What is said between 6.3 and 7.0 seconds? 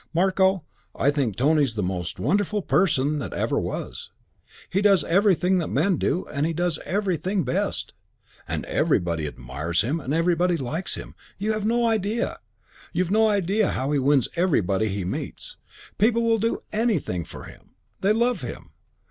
he does